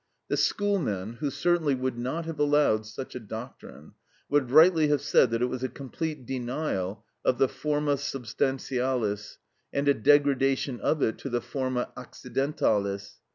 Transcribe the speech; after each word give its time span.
The 0.29 0.37
schoolmen, 0.37 1.17
who 1.19 1.29
certainly 1.29 1.75
would 1.75 1.95
not 1.95 2.25
have 2.25 2.39
allowed 2.39 2.87
such 2.87 3.13
a 3.13 3.19
doctrine, 3.19 3.93
would 4.29 4.49
rightly 4.49 4.87
have 4.87 5.01
said 5.01 5.29
that 5.29 5.43
it 5.43 5.45
was 5.45 5.61
a 5.61 5.69
complete 5.69 6.25
denial 6.25 7.05
of 7.23 7.37
the 7.37 7.47
forma 7.47 7.97
substantialis, 7.97 9.37
and 9.71 9.87
a 9.87 9.93
degradation 9.93 10.79
of 10.79 11.03
it 11.03 11.19
to 11.19 11.29
the 11.29 11.39
forma 11.39 11.91
accidentalis. 11.95 13.19